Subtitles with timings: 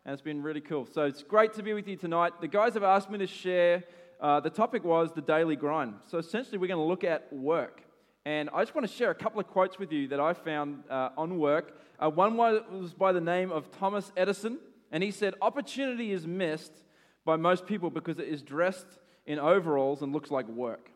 [0.06, 0.88] and it's been really cool.
[0.92, 2.34] So, it's great to be with you tonight.
[2.42, 3.84] The guys have asked me to share.
[4.20, 5.96] Uh, the topic was the daily grind.
[6.06, 7.84] So, essentially, we're going to look at work.
[8.26, 10.84] And I just want to share a couple of quotes with you that I found
[10.90, 11.78] uh, on work.
[12.00, 14.60] Uh, one was by the name of Thomas Edison,
[14.92, 16.72] and he said, Opportunity is missed
[17.26, 18.88] by most people because it is dressed
[19.26, 20.90] in overalls and looks like work.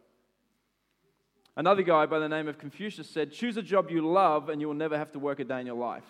[1.58, 4.68] Another guy by the name of Confucius said, Choose a job you love and you
[4.68, 6.06] will never have to work a day in your life.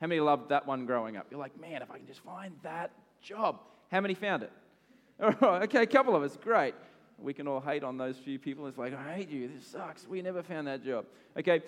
[0.00, 1.26] How many loved that one growing up?
[1.30, 2.90] You're like, man, if I can just find that
[3.22, 3.60] job.
[3.90, 4.52] How many found it?
[5.42, 6.74] Okay, a couple of us, great
[7.22, 8.66] we can all hate on those few people.
[8.66, 9.48] It's like, I hate you.
[9.48, 10.06] This sucks.
[10.06, 11.06] We never found that job.
[11.38, 11.62] Okay,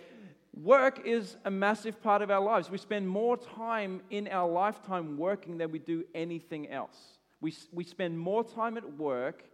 [0.55, 2.71] work is a massive part of our lives.
[2.71, 6.97] We spend more time in our lifetime working than we do anything else.
[7.41, 9.45] We, we spend more time at work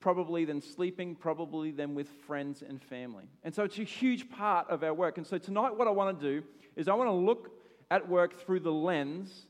[0.00, 3.24] probably than sleeping, probably than with friends and family.
[3.42, 5.16] And so it's a huge part of our work.
[5.16, 6.46] And so tonight, what I want to do
[6.76, 7.50] is I want to look
[7.90, 9.46] at work through the lens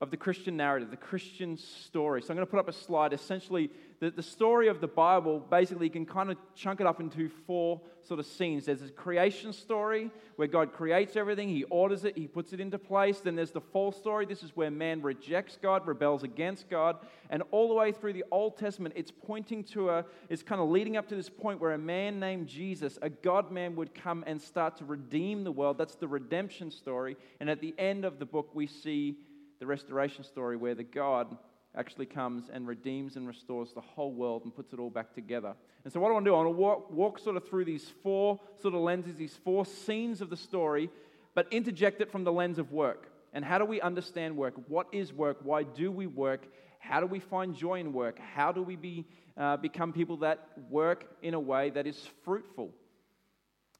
[0.00, 2.22] of the Christian narrative, the Christian story.
[2.22, 3.12] So I'm going to put up a slide.
[3.12, 7.00] Essentially, the, the story of the Bible, basically, you can kind of chunk it up
[7.00, 8.66] into four sort of scenes.
[8.66, 12.78] There's a creation story where God creates everything, He orders it, He puts it into
[12.78, 13.18] place.
[13.18, 14.24] Then there's the fall story.
[14.24, 16.98] This is where man rejects God, rebels against God.
[17.28, 20.68] And all the way through the Old Testament, it's pointing to a, it's kind of
[20.68, 24.22] leading up to this point where a man named Jesus, a God man, would come
[24.28, 25.76] and start to redeem the world.
[25.76, 27.16] That's the redemption story.
[27.40, 29.16] And at the end of the book, we see
[29.58, 31.36] the restoration story where the God
[31.76, 35.54] actually comes and redeems and restores the whole world and puts it all back together.
[35.84, 37.64] And so, what I want to do, I want to walk, walk sort of through
[37.64, 40.90] these four sort of lenses, these four scenes of the story,
[41.34, 43.10] but interject it from the lens of work.
[43.32, 44.54] And how do we understand work?
[44.68, 45.38] What is work?
[45.42, 46.46] Why do we work?
[46.78, 48.18] How do we find joy in work?
[48.18, 49.04] How do we be,
[49.36, 52.70] uh, become people that work in a way that is fruitful?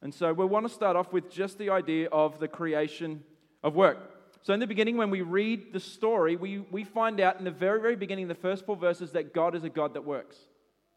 [0.03, 3.25] And so, we want to start off with just the idea of the creation
[3.65, 4.18] of work.
[4.43, 7.51] So, in the beginning, when we read the story, we, we find out in the
[7.51, 10.37] very, very beginning, the first four verses, that God is a God that works.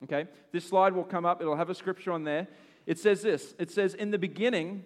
[0.04, 0.28] Okay?
[0.52, 2.48] This slide will come up, it'll have a scripture on there.
[2.86, 4.86] It says this It says, In the beginning,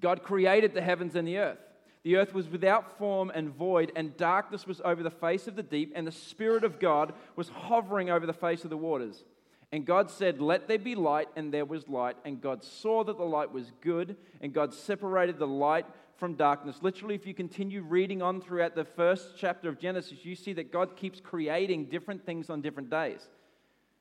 [0.00, 1.58] God created the heavens and the earth.
[2.02, 5.62] The earth was without form and void, and darkness was over the face of the
[5.62, 9.24] deep, and the Spirit of God was hovering over the face of the waters.
[9.72, 12.16] And God said, Let there be light, and there was light.
[12.24, 16.78] And God saw that the light was good, and God separated the light from darkness.
[16.82, 20.72] Literally, if you continue reading on throughout the first chapter of Genesis, you see that
[20.72, 23.28] God keeps creating different things on different days.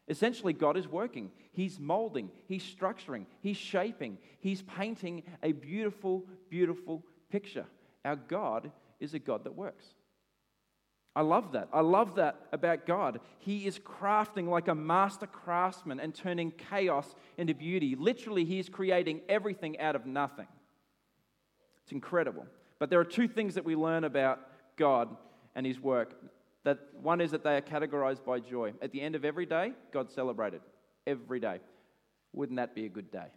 [0.07, 1.31] Essentially, God is working.
[1.53, 7.65] He's molding, He's structuring, He's shaping, He's painting a beautiful, beautiful picture.
[8.03, 9.85] Our God is a God that works.
[11.15, 11.69] I love that.
[11.71, 13.19] I love that about God.
[13.37, 17.95] He is crafting like a master craftsman and turning chaos into beauty.
[17.97, 20.47] Literally, He is creating everything out of nothing.
[21.83, 22.45] It's incredible.
[22.79, 24.39] But there are two things that we learn about
[24.77, 25.15] God
[25.55, 26.15] and His work.
[26.63, 28.73] That one is that they are categorized by joy.
[28.81, 30.61] At the end of every day, God celebrated.
[31.05, 31.59] Every day.
[32.31, 33.27] Wouldn't that be a good day?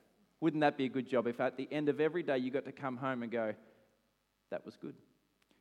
[0.41, 2.65] Wouldn't that be a good job if at the end of every day you got
[2.67, 3.55] to come home and go,
[4.51, 4.95] that was good?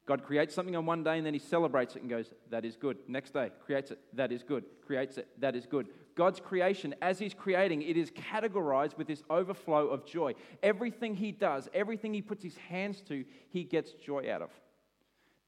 [0.06, 2.75] God creates something on one day and then he celebrates it and goes, That is
[2.75, 2.98] good.
[3.07, 4.63] Next day, creates it, that is good.
[4.86, 5.88] Creates it, that is good.
[6.16, 10.34] God's creation, as he's creating, it is categorized with this overflow of joy.
[10.63, 14.52] Everything he does, everything he puts his hands to, he gets joy out of.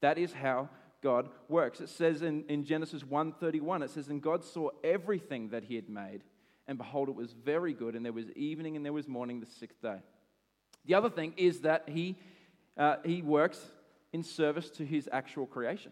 [0.02, 0.70] That is how
[1.04, 1.80] God works.
[1.80, 5.88] It says in, in Genesis 1:31, it says, And God saw everything that he had
[5.88, 6.24] made,
[6.68, 9.46] and behold, it was very good, and there was evening and there was morning the
[9.46, 10.00] sixth day.
[10.86, 12.18] The other thing is that he,
[12.76, 13.60] uh, he works
[14.14, 15.92] in service to his actual creation.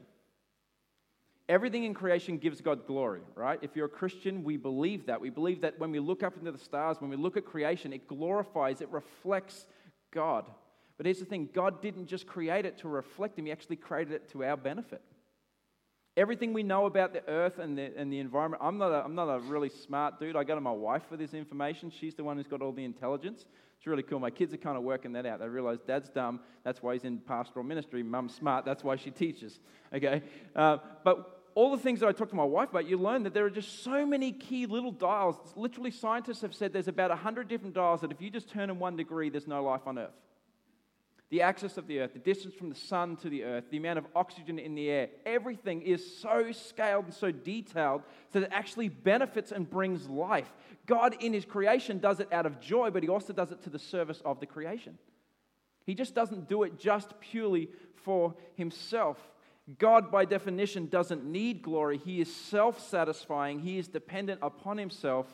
[1.48, 3.60] Everything in creation gives God glory, right?
[3.62, 5.22] If you're a Christian, we believe that.
[5.22, 7.94] We believe that when we look up into the stars, when we look at creation,
[7.94, 9.68] it glorifies, it reflects
[10.12, 10.50] God.
[10.98, 14.14] But here's the thing God didn't just create it to reflect Him, He actually created
[14.14, 15.02] it to our benefit.
[16.18, 19.16] Everything we know about the earth and the, and the environment, I'm not, a, I'm
[19.16, 20.38] not a really smart dude.
[20.38, 21.92] I go to my wife for this information.
[21.92, 23.46] She's the one who's got all the intelligence.
[23.78, 24.20] It's really cool.
[24.20, 25.40] My kids are kind of working that out.
[25.40, 26.40] They realize dad's dumb.
[26.64, 28.04] That's why he's in pastoral ministry.
[28.04, 28.66] Mum's smart.
[28.66, 29.60] That's why she teaches.
[29.94, 30.24] Okay?
[30.56, 33.34] Uh, but all the things that I talked to my wife about, you learn that
[33.34, 35.36] there are just so many key little dials.
[35.56, 38.80] Literally, scientists have said there's about 100 different dials that if you just turn in
[38.80, 40.12] one degree, there's no life on Earth
[41.30, 43.98] the axis of the earth, the distance from the sun to the earth, the amount
[43.98, 48.90] of oxygen in the air, everything is so scaled and so detailed that it actually
[48.90, 50.52] benefits and brings life.
[50.86, 53.72] God, in His creation, does it out of joy, but He also does it to
[53.72, 55.00] the service of the creation.
[55.86, 59.18] He just doesn't do it just purely for Himself.
[59.80, 61.98] God, by definition, doesn't need glory.
[61.98, 65.28] He is self satisfying, He is dependent upon Himself,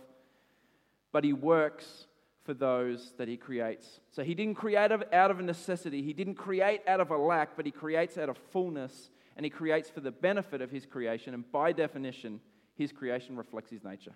[1.11, 2.07] but He works
[2.43, 3.99] for those that he creates.
[4.11, 7.55] So he didn't create out of a necessity, he didn't create out of a lack,
[7.55, 11.33] but he creates out of fullness and he creates for the benefit of his creation.
[11.33, 12.41] And by definition,
[12.75, 14.13] his creation reflects his nature.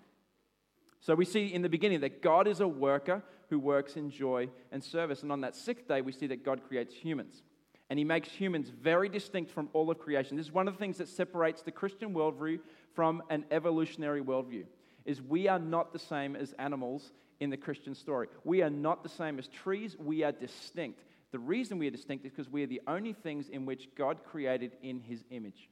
[1.00, 4.48] So we see in the beginning that God is a worker who works in joy
[4.72, 5.22] and service.
[5.22, 7.42] And on that sixth day, we see that God creates humans.
[7.88, 10.36] And he makes humans very distinct from all of creation.
[10.36, 12.58] This is one of the things that separates the Christian worldview
[12.94, 14.64] from an evolutionary worldview.
[15.04, 18.28] Is we are not the same as animals in the Christian story.
[18.44, 21.04] We are not the same as trees, we are distinct.
[21.32, 24.24] The reason we are distinct is because we are the only things in which God
[24.24, 25.68] created in his image.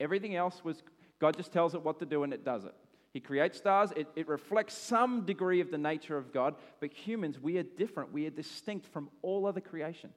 [0.00, 0.82] Everything else was,
[1.20, 2.74] God just tells it what to do and it does it.
[3.12, 7.38] He creates stars, it, it reflects some degree of the nature of God, but humans,
[7.38, 8.12] we are different.
[8.12, 10.10] We are distinct from all other creation.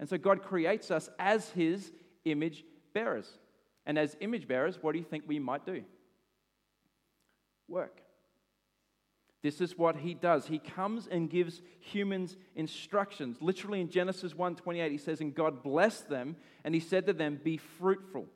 [0.00, 1.92] And so God creates us as his
[2.24, 3.38] image bearers.
[3.86, 5.82] And as image bearers, what do you think we might do?
[7.68, 8.00] Work.
[9.42, 10.46] This is what he does.
[10.46, 13.40] He comes and gives humans instructions.
[13.40, 17.40] Literally in Genesis 1:28 he says and God blessed them and he said to them
[17.42, 18.26] be fruitful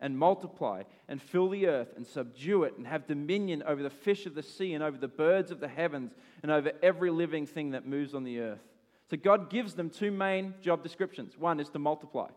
[0.00, 4.26] and multiply and fill the earth and subdue it and have dominion over the fish
[4.26, 6.12] of the sea and over the birds of the heavens
[6.42, 8.62] and over every living thing that moves on the earth.
[9.10, 11.36] So God gives them two main job descriptions.
[11.36, 12.28] One is to multiply.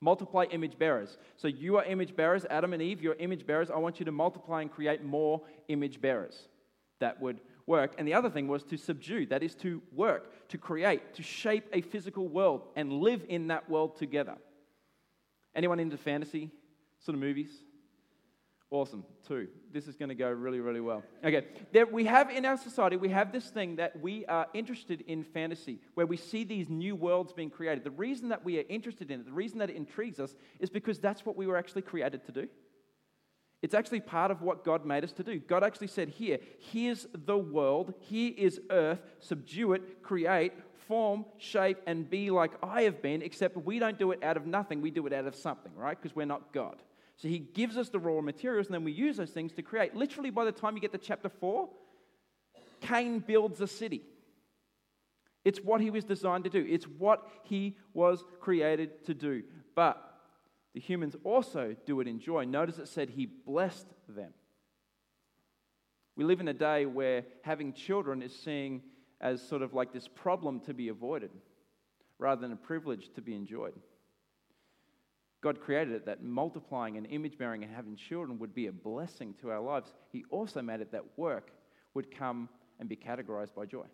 [0.00, 1.18] Multiply image bearers.
[1.36, 3.70] So you are image bearers, Adam and Eve, you're image bearers.
[3.70, 6.48] I want you to multiply and create more image bearers
[7.00, 7.94] that would work.
[7.98, 11.68] And the other thing was to subdue, that is to work, to create, to shape
[11.72, 14.36] a physical world and live in that world together.
[15.54, 16.50] Anyone into fantasy
[17.00, 17.50] sort of movies?
[18.70, 19.04] Awesome.
[19.26, 19.46] too.
[19.72, 21.04] This is going to go really, really well.
[21.24, 21.46] Okay.
[21.72, 25.22] There, we have in our society, we have this thing that we are interested in
[25.22, 27.84] fantasy, where we see these new worlds being created.
[27.84, 30.68] The reason that we are interested in it, the reason that it intrigues us, is
[30.68, 32.48] because that's what we were actually created to do.
[33.66, 35.40] It's actually part of what God made us to do.
[35.40, 36.38] God actually said, Here,
[36.70, 40.52] here's the world, here is earth, subdue it, create,
[40.86, 44.46] form, shape, and be like I have been, except we don't do it out of
[44.46, 46.00] nothing, we do it out of something, right?
[46.00, 46.76] Because we're not God.
[47.16, 49.96] So He gives us the raw materials, and then we use those things to create.
[49.96, 51.68] Literally, by the time you get to chapter 4,
[52.82, 54.02] Cain builds a city.
[55.44, 59.42] It's what he was designed to do, it's what he was created to do.
[59.74, 60.00] But
[60.76, 62.44] the humans also do it in joy.
[62.44, 64.34] Notice it said he blessed them.
[66.16, 68.82] We live in a day where having children is seen
[69.18, 71.30] as sort of like this problem to be avoided
[72.18, 73.72] rather than a privilege to be enjoyed.
[75.42, 79.34] God created it that multiplying and image bearing and having children would be a blessing
[79.40, 79.94] to our lives.
[80.12, 81.52] He also made it that work
[81.94, 83.86] would come and be categorized by joy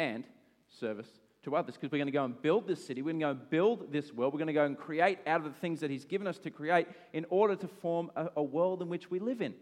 [0.00, 0.26] and
[0.66, 3.02] service to others because we're going to go and build this city.
[3.02, 4.32] We're going to go and build this world.
[4.32, 6.50] We're going to go and create out of the things that He's given us to
[6.50, 9.54] create in order to form a, a world in which we live in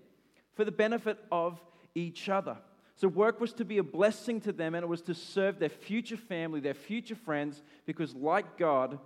[0.54, 1.60] for the benefit of
[1.94, 2.56] each other.
[2.96, 5.68] So, work was to be a blessing to them and it was to serve their
[5.68, 8.98] future family, their future friends, because, like God,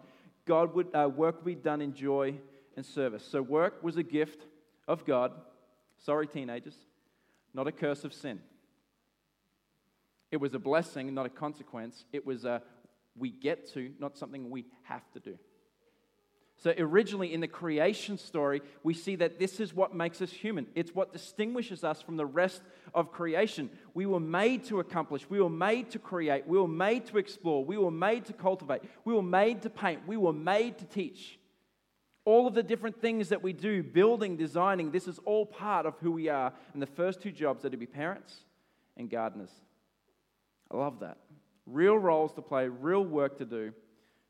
[0.47, 2.37] God would, uh, work would be done in joy
[2.77, 3.27] and service.
[3.29, 4.47] So, work was a gift
[4.87, 5.33] of God.
[5.99, 6.77] Sorry, teenagers,
[7.53, 8.41] not a curse of sin.
[10.31, 12.05] It was a blessing, not a consequence.
[12.13, 12.63] It was a
[13.17, 15.37] we get to, not something we have to do.
[16.63, 20.67] So, originally in the creation story, we see that this is what makes us human.
[20.75, 22.61] It's what distinguishes us from the rest
[22.93, 23.71] of creation.
[23.95, 27.65] We were made to accomplish, we were made to create, we were made to explore,
[27.65, 31.39] we were made to cultivate, we were made to paint, we were made to teach.
[32.27, 35.97] All of the different things that we do, building, designing, this is all part of
[36.01, 36.53] who we are.
[36.75, 38.45] And the first two jobs are to be parents
[38.99, 39.51] and gardeners.
[40.71, 41.19] I love that.
[41.67, 43.73] Real roles to play, real work to do.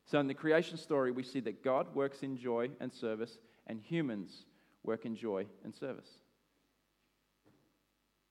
[0.05, 3.79] So in the creation story, we see that God works in joy and service, and
[3.79, 4.45] humans
[4.83, 6.09] work in joy and service.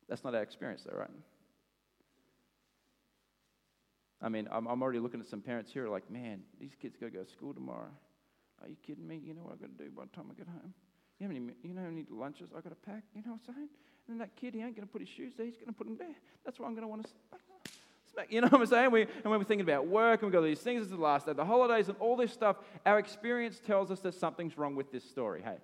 [0.09, 1.11] That's not our experience, though, right?
[4.21, 7.07] I mean, I'm, I'm already looking at some parents here like, man, these kids got
[7.07, 7.91] to go to school tomorrow.
[8.61, 9.21] Are you kidding me?
[9.25, 10.75] You know what I've got to do by the time I get home?
[11.19, 13.05] You know how many, you know how many lunches I've got to pack?
[13.15, 13.69] You know what I'm saying?
[14.09, 15.47] And that kid, he ain't going to put his shoes there.
[15.47, 16.17] He's going to put them there.
[16.45, 17.09] That's why I'm going to want to
[18.29, 18.91] you know what I'm saying?
[18.91, 21.27] We, and when we're thinking about work and we've got these things, it's the last
[21.27, 24.93] day, the holidays and all this stuff, our experience tells us that something's wrong with
[24.93, 25.43] this story.
[25.43, 25.57] Hey,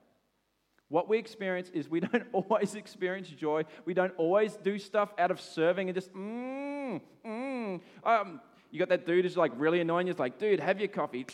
[0.89, 3.65] what we experience is we don't always experience joy.
[3.85, 7.81] We don't always do stuff out of serving and just, mmm, mmm.
[8.05, 10.09] Um, you got that dude who's like really annoying.
[10.09, 11.27] It's like, dude, have your coffee.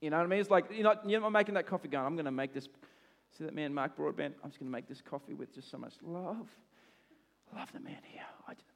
[0.00, 0.40] You know what I mean?
[0.40, 2.68] It's like, you're not, you're not making that coffee going, I'm going to make this.
[3.36, 4.34] See that man, Mark Broadbent?
[4.42, 6.48] I'm just going to make this coffee with just so much love.
[7.54, 8.22] Love the man here.
[8.48, 8.75] I just,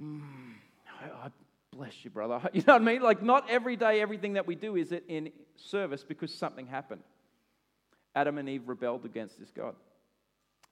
[0.00, 0.22] mm,
[1.02, 1.30] I, I
[1.72, 2.40] bless you, brother.
[2.52, 3.02] You know what I mean?
[3.02, 7.02] Like, not every day, everything that we do is it in service because something happened.
[8.14, 9.74] Adam and Eve rebelled against this God.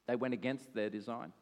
[0.07, 1.33] They went against their design.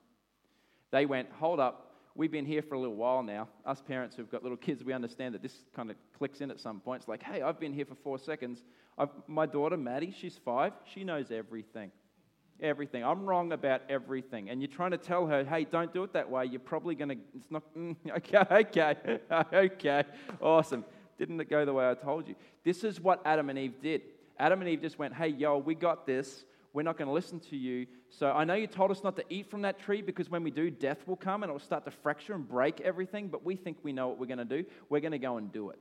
[0.90, 3.48] They went, hold up, we've been here for a little while now.
[3.64, 6.60] Us parents who've got little kids, we understand that this kind of clicks in at
[6.60, 7.02] some point.
[7.02, 8.62] It's like, hey, I've been here for four seconds.
[8.98, 10.72] I've, my daughter, Maddie, she's five.
[10.92, 11.90] She knows everything
[12.62, 13.04] everything.
[13.04, 14.50] I'm wrong about everything.
[14.50, 16.46] And you're trying to tell her, hey, don't do it that way.
[16.46, 19.18] You're probably going to, it's not, mm, okay, okay,
[19.52, 20.04] okay,
[20.40, 20.84] awesome.
[21.18, 22.34] Didn't it go the way I told you?
[22.64, 24.02] This is what Adam and Eve did.
[24.38, 26.44] Adam and Eve just went, hey, yo, we got this.
[26.72, 27.86] We're not going to listen to you.
[28.08, 30.50] So I know you told us not to eat from that tree because when we
[30.50, 33.28] do, death will come and it will start to fracture and break everything.
[33.28, 34.64] But we think we know what we're going to do.
[34.88, 35.78] We're going to go and do it.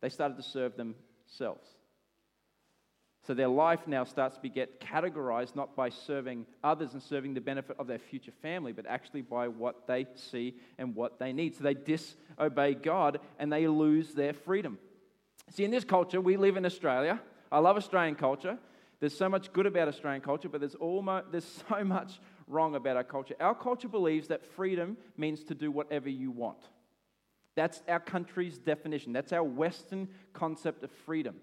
[0.00, 1.68] They started to serve themselves.
[3.26, 7.34] So their life now starts to be get categorized not by serving others and serving
[7.34, 11.32] the benefit of their future family, but actually by what they see and what they
[11.32, 11.56] need.
[11.56, 14.78] So they disobey God and they lose their freedom.
[15.50, 17.20] See, in this culture, we live in Australia.
[17.50, 18.58] I love Australian culture.
[19.00, 22.96] There's so much good about Australian culture, but there's, almost, there's so much wrong about
[22.96, 23.34] our culture.
[23.40, 26.58] Our culture believes that freedom means to do whatever you want.
[27.54, 29.12] That's our country's definition.
[29.12, 31.36] That's our Western concept of freedom.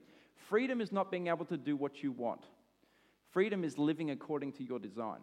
[0.49, 2.41] Freedom is not being able to do what you want,
[3.31, 5.19] freedom is living according to your design.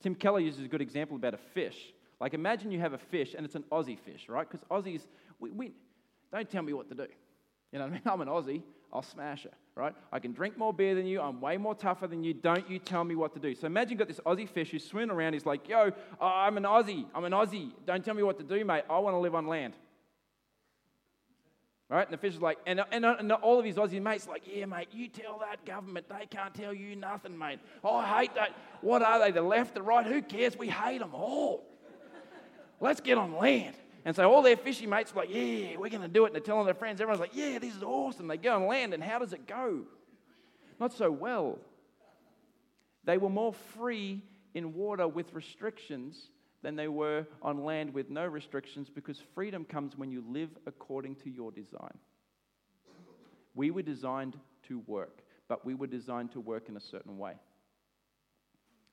[0.00, 1.92] Tim Keller uses a good example about a fish.
[2.20, 4.48] Like, imagine you have a fish and it's an Aussie fish, right?
[4.48, 5.02] Because Aussies,
[5.38, 5.72] we, we,
[6.32, 7.06] don't tell me what to do.
[7.72, 8.02] You know what I mean?
[8.06, 8.62] I'm an Aussie,
[8.92, 9.94] I'll smash it, right?
[10.12, 12.78] I can drink more beer than you, I'm way more tougher than you, don't you
[12.78, 13.54] tell me what to do.
[13.54, 16.64] So imagine you've got this Aussie fish who's swimming around, he's like, yo, I'm an
[16.64, 19.34] Aussie, I'm an Aussie, don't tell me what to do, mate, I want to live
[19.34, 19.74] on land.
[21.88, 22.06] Right?
[22.06, 24.66] And the fish is like, and, and, and all of his Aussie mates like, yeah,
[24.66, 27.60] mate, you tell that government, they can't tell you nothing, mate.
[27.82, 28.54] Oh, I hate that.
[28.82, 30.04] What are they, the left, the right?
[30.04, 30.56] Who cares?
[30.56, 31.64] We hate them all.
[32.78, 33.74] Let's get on land.
[34.04, 36.28] And so all their fishing mates are like, yeah, we're going to do it.
[36.28, 38.28] And they're telling their friends, everyone's like, yeah, this is awesome.
[38.28, 39.80] They go on land, and how does it go?
[40.78, 41.58] Not so well.
[43.04, 44.22] They were more free
[44.54, 46.30] in water with restrictions
[46.62, 51.14] than they were on land with no restrictions because freedom comes when you live according
[51.16, 51.96] to your design.
[53.54, 54.36] We were designed
[54.68, 57.34] to work, but we were designed to work in a certain way.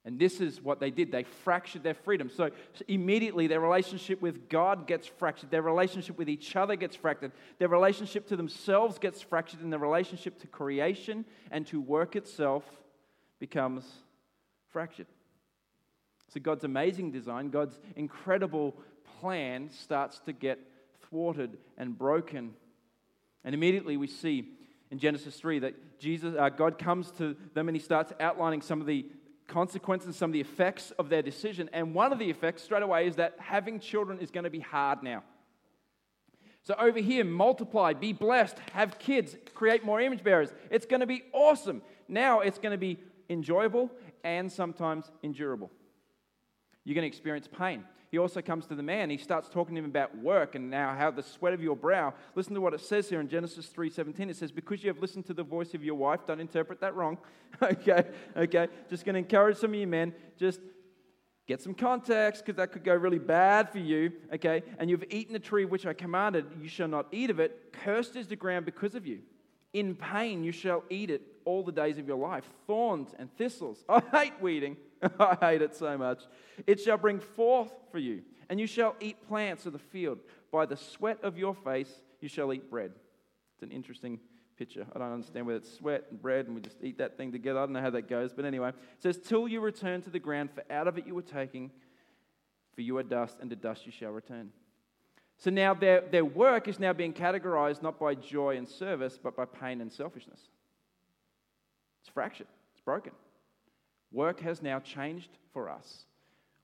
[0.06, 1.12] And this is what they did.
[1.12, 2.30] They fractured their freedom.
[2.30, 2.52] So,
[2.88, 5.50] immediately their relationship with God gets fractured.
[5.50, 7.32] Their relationship with each other gets fractured.
[7.58, 9.62] Their relationship to themselves gets fractured.
[9.62, 12.64] And their relationship to creation and to work itself
[13.40, 13.84] becomes
[14.70, 15.08] fractured.
[16.34, 18.75] So God's amazing design, God's incredible
[19.20, 20.60] plan starts to get
[21.10, 22.53] thwarted and broken.
[23.44, 24.50] And immediately we see
[24.91, 28.82] in Genesis 3 that Jesus, uh, God comes to them and he starts outlining some
[28.82, 29.05] of the
[29.48, 31.70] consequences, some of the effects of their decision.
[31.74, 34.60] And one of the effects straight away is that having children is going to be
[34.60, 35.24] hard now.
[36.63, 40.51] So over here, multiply, be blessed, have kids, create more image bearers.
[40.72, 41.84] It's going to be awesome.
[42.08, 42.98] Now it's going to be
[43.29, 43.91] enjoyable
[44.24, 45.70] and sometimes endurable
[46.86, 47.84] you're going to experience pain.
[48.12, 49.10] He also comes to the man.
[49.10, 52.13] He starts talking to him about work and now how the sweat of your brow.
[52.36, 54.30] Listen to what it says here in Genesis 3:17.
[54.30, 56.96] It says, "Because you have listened to the voice of your wife, don't interpret that
[56.96, 57.18] wrong."
[57.62, 58.06] okay,
[58.38, 58.70] okay.
[58.89, 60.13] Just going to encourage some of you men.
[60.38, 60.62] Just
[61.48, 64.13] get some context because that could go really bad for you.
[64.34, 67.74] Okay, and you've eaten the tree which I commanded, you shall not eat of it.
[67.84, 69.20] Cursed is the ground because of you.
[69.74, 72.50] In pain you shall eat it all the days of your life.
[72.65, 73.84] Thorns and thistles.
[73.89, 74.77] I hate weeding.
[75.20, 76.24] I hate it so much.
[76.66, 80.20] It shall bring forth for you, and you shall eat plants of the field.
[80.52, 82.92] By the sweat of your face you shall eat bread.
[83.56, 84.20] It's an interesting
[84.58, 84.86] picture.
[84.96, 87.60] I don't understand whether it's sweat and bread and we just eat that thing together.
[87.60, 88.34] I don't know how that goes.
[88.34, 91.16] But anyway, it says, Till you return to the ground, for out of it you
[91.16, 91.72] were taking,
[92.74, 94.52] for you are dust, and to dust you shall return.
[95.38, 99.36] So now their, their work is now being categorized not by joy and service, but
[99.36, 100.40] by pain and selfishness.
[102.02, 103.12] It's fractured, it's broken.
[104.12, 106.06] Work has now changed for us.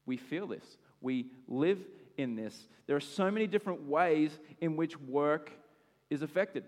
[0.05, 1.79] We feel this, we live
[2.17, 2.67] in this.
[2.87, 5.51] There are so many different ways in which work
[6.09, 6.65] is affected.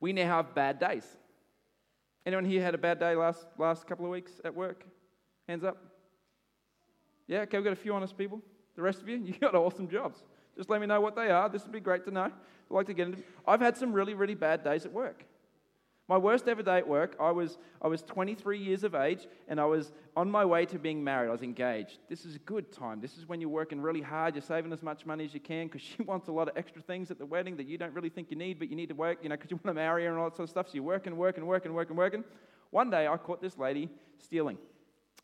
[0.00, 1.04] We now have bad days.
[2.26, 4.84] Anyone here had a bad day last, last couple of weeks at work?
[5.48, 5.78] Hands up.
[7.26, 8.40] Yeah, okay, we've got a few honest people.
[8.76, 10.18] The rest of you, you got awesome jobs.
[10.56, 11.48] Just let me know what they are.
[11.48, 12.24] This would be great to know.
[12.24, 12.32] I'd
[12.68, 13.22] like to get into.
[13.46, 15.24] I've had some really, really bad days at work.
[16.10, 19.60] My worst ever day at work, I was, I was 23 years of age and
[19.60, 21.28] I was on my way to being married.
[21.28, 21.98] I was engaged.
[22.08, 23.00] This is a good time.
[23.00, 24.34] This is when you're working really hard.
[24.34, 26.82] You're saving as much money as you can because she wants a lot of extra
[26.82, 28.94] things at the wedding that you don't really think you need, but you need to
[28.96, 30.66] work, you know, because you want to marry her and all that sort of stuff.
[30.66, 32.24] So you're working, working, working, working, working.
[32.70, 33.88] One day I caught this lady
[34.18, 34.58] stealing.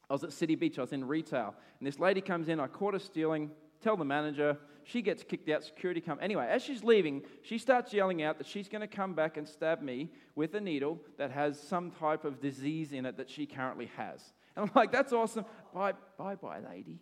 [0.08, 2.68] I was at City Beach, I was in retail, and this lady comes in, I
[2.68, 3.50] caught her stealing,
[3.82, 6.18] tell the manager, she gets kicked out, security come.
[6.22, 9.48] Anyway, as she's leaving, she starts yelling out that she's going to come back and
[9.48, 13.46] stab me with a needle that has some type of disease in it that she
[13.46, 14.32] currently has.
[14.54, 15.44] And I'm like, that's awesome.
[15.74, 17.00] Bye, bye, bye, lady.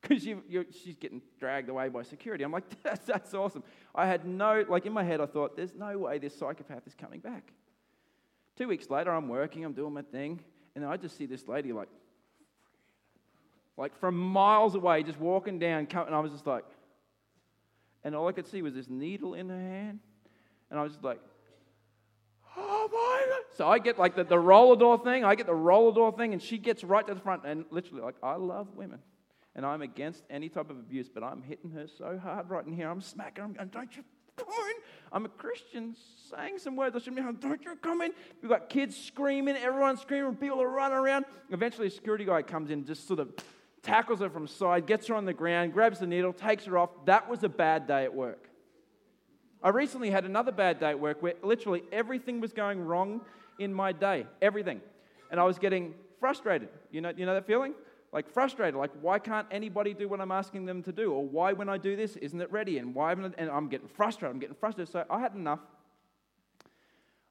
[0.00, 2.44] Because she's getting dragged away by security.
[2.44, 3.64] I'm like, that's, that's awesome.
[3.94, 6.94] I had no, like in my head, I thought, there's no way this psychopath is
[6.94, 7.52] coming back.
[8.56, 10.40] Two weeks later, I'm working, I'm doing my thing,
[10.76, 11.88] and I just see this lady like,
[13.76, 16.64] like from miles away, just walking down, and I was just like,
[18.04, 20.00] and all I could see was this needle in her hand.
[20.70, 21.20] And I was just like,
[22.56, 23.42] oh my God.
[23.56, 26.32] So I get like the, the roller door thing, I get the roller door thing,
[26.32, 27.42] and she gets right to the front.
[27.44, 28.98] And literally, like, I love women.
[29.56, 32.72] And I'm against any type of abuse, but I'm hitting her so hard right in
[32.72, 32.90] here.
[32.90, 33.44] I'm smacking her.
[33.44, 34.02] I'm going, don't you
[34.36, 34.82] come in.
[35.12, 35.94] I'm a Christian
[36.30, 36.96] saying some words.
[36.96, 38.12] I shouldn't be, don't you come in.
[38.42, 41.24] We've got kids screaming, everyone's screaming, people are running around.
[41.50, 43.28] Eventually, a security guy comes in, just sort of
[43.84, 46.90] tackles her from side, gets her on the ground, grabs the needle, takes her off.
[47.04, 48.48] That was a bad day at work.
[49.62, 53.20] I recently had another bad day at work where literally everything was going wrong
[53.58, 54.26] in my day.
[54.42, 54.80] Everything.
[55.30, 56.68] And I was getting frustrated.
[56.90, 57.74] You know, you know that feeling?
[58.12, 58.74] Like frustrated.
[58.74, 61.12] Like, why can't anybody do what I'm asking them to do?
[61.12, 62.78] Or why, when I do this, isn't it ready?
[62.78, 64.34] And why and I'm getting frustrated.
[64.34, 64.92] I'm getting frustrated.
[64.92, 65.60] So I had enough.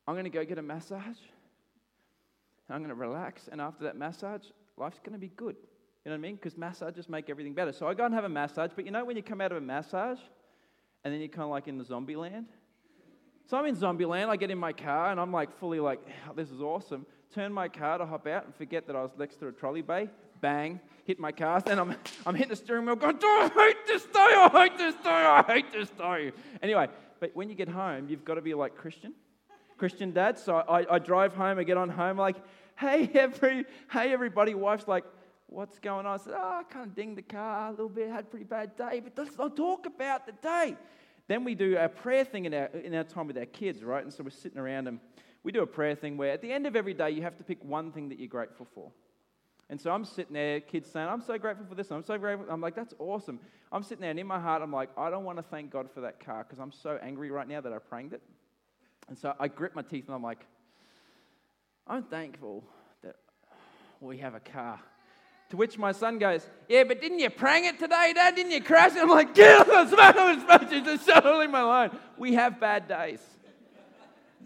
[0.08, 1.18] I'm going to go get a massage.
[2.70, 3.48] I'm going to relax.
[3.52, 4.44] And after that massage,
[4.76, 5.56] life's going to be good.
[6.06, 6.36] You know what I mean?
[6.36, 7.72] Because massages make everything better.
[7.72, 9.58] So I go and have a massage, but you know when you come out of
[9.58, 10.20] a massage
[11.04, 12.48] and then you're kind of like in the zombie land?
[13.50, 16.00] So I'm in zombie land, I get in my car and I'm like fully like,
[16.30, 17.06] oh, this is awesome.
[17.34, 19.82] Turn my car to hop out and forget that I was next to a trolley
[19.82, 20.10] bay.
[20.42, 21.62] Bang, hit my car.
[21.62, 24.78] Then I'm, I'm hitting the steering wheel going, oh, I hate this day, I hate
[24.78, 26.32] this day, I hate this day.
[26.62, 26.88] Anyway,
[27.22, 29.14] but when you get home, you've got to be like Christian.
[29.78, 30.38] Christian dad.
[30.38, 32.36] So I, I drive home, I get on home like,
[32.78, 34.54] hey, every, hey, everybody.
[34.54, 35.06] Wife's like,
[35.54, 36.20] what's going on?
[36.20, 38.46] I said, oh, I kind of dinged the car a little bit, had a pretty
[38.46, 40.76] bad day, but let's not talk about the day.
[41.28, 44.04] Then we do a prayer thing in our, in our time with our kids, right?
[44.04, 45.00] And so we're sitting around and
[45.44, 47.44] we do a prayer thing where at the end of every day, you have to
[47.44, 48.92] pick one thing that you're grateful for.
[49.70, 52.48] And so I'm sitting there, kids saying, I'm so grateful for this, I'm so grateful.
[52.50, 53.40] I'm like, that's awesome.
[53.72, 55.90] I'm sitting there, and in my heart, I'm like, I don't want to thank God
[55.92, 58.22] for that car because I'm so angry right now that I pranged it.
[59.08, 60.46] And so I grip my teeth and I'm like,
[61.88, 62.64] I'm thankful
[63.02, 63.16] that
[64.00, 64.80] we have a car
[65.50, 68.36] to which my son goes, Yeah, but didn't you prang it today, Dad?
[68.36, 69.02] Didn't you crash it?
[69.02, 71.92] I'm like, Get on the smack of his just shut my line.
[72.18, 73.20] We have bad days.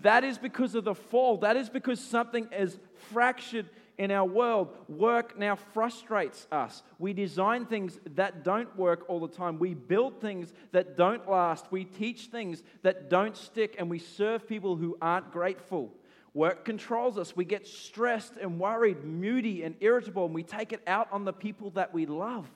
[0.02, 1.38] That is because of the fall.
[1.38, 2.78] That is because something is
[3.12, 4.70] fractured in our world.
[4.88, 6.84] Work now frustrates us.
[7.00, 9.60] We design things that don't work all the time.
[9.60, 11.66] We build things that don't last.
[11.72, 15.92] We teach things that don't stick, and we serve people who aren't grateful.
[16.38, 17.36] Work controls us.
[17.36, 21.34] We get stressed and worried, moody and irritable, and we take it out on the
[21.34, 22.48] people that we love.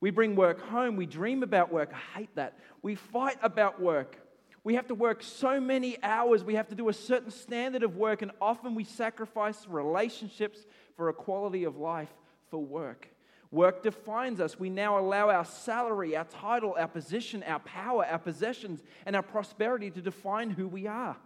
[0.00, 0.96] We bring work home.
[0.96, 1.92] We dream about work.
[1.94, 2.58] I hate that.
[2.82, 4.18] We fight about work.
[4.64, 6.42] We have to work so many hours.
[6.42, 11.08] We have to do a certain standard of work, and often we sacrifice relationships for
[11.08, 12.12] a quality of life
[12.50, 13.08] for work.
[13.52, 14.58] Work defines us.
[14.58, 19.22] We now allow our salary, our title, our position, our power, our possessions, and our
[19.22, 21.16] prosperity to define who we are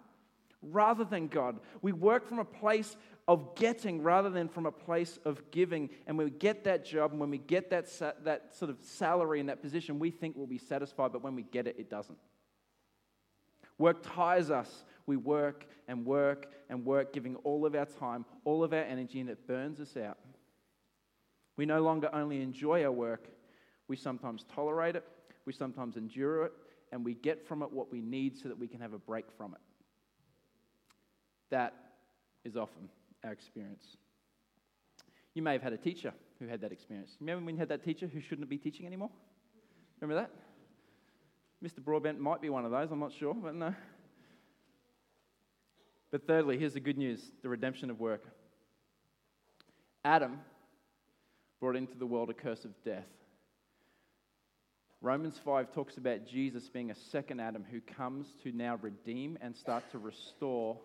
[0.63, 1.61] rather than God.
[1.83, 5.91] We work from a place of getting rather than from a place of giving.
[6.07, 8.79] And when we get that job and when we get that, sa- that sort of
[8.83, 11.91] salary and that position, we think we'll be satisfied, but when we get it, it
[11.91, 12.19] doesn't.
[13.79, 14.85] Work ties us.
[15.07, 19.21] We work and work and work, giving all of our time, all of our energy,
[19.21, 20.19] and it burns us out.
[21.57, 23.29] We no longer only enjoy our work,
[23.89, 25.05] we sometimes tolerate it,
[25.47, 26.53] we sometimes endure it,
[26.93, 29.27] and we get from it what we need so that we can have a break
[29.37, 29.61] from it.
[31.51, 31.75] That
[32.45, 32.89] is often
[33.25, 33.97] our experience.
[35.35, 37.17] You may have had a teacher who had that experience.
[37.21, 39.11] Remember when you had that teacher who shouldn't be teaching anymore?
[40.01, 40.31] Remember that?
[41.65, 41.83] Mr.
[41.83, 43.75] Broadbent might be one of those, I'm not sure, but no.
[46.11, 48.25] But thirdly, here's the good news the redemption of work.
[50.05, 50.41] Adam
[51.61, 53.09] brought into the world a curse of death.
[55.01, 59.55] Romans 5 talks about Jesus being a second Adam who comes to now redeem and
[59.55, 60.79] start to restore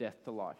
[0.00, 0.56] death to life.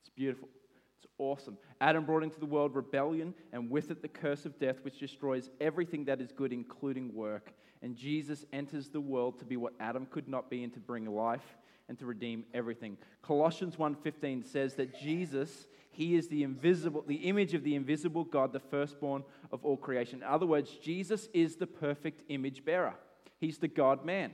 [0.00, 0.48] It's beautiful.
[0.96, 1.58] It's awesome.
[1.80, 5.50] Adam brought into the world rebellion and with it the curse of death, which destroys
[5.60, 7.52] everything that is good, including work.
[7.82, 11.04] And Jesus enters the world to be what Adam could not be and to bring
[11.04, 11.56] life
[11.88, 12.96] and to redeem everything.
[13.22, 18.52] Colossians 1:15 says that Jesus, he is the invisible the image of the invisible God,
[18.52, 20.18] the firstborn of all creation.
[20.18, 22.94] In other words, Jesus is the perfect image bearer.
[23.38, 24.32] He's the God man.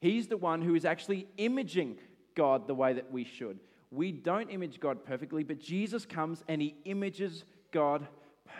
[0.00, 1.98] He's the one who is actually imaging
[2.36, 3.58] God the way that we should.
[3.90, 8.06] We don't image God perfectly, but Jesus comes and he images God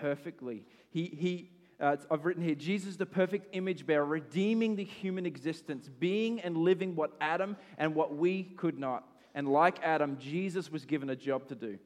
[0.01, 0.65] perfectly.
[0.91, 5.89] He, he uh, I've written here Jesus, the perfect image bearer, redeeming the human existence,
[5.89, 9.05] being and living what Adam and what we could not.
[9.35, 11.79] And like Adam, Jesus was given a job to do,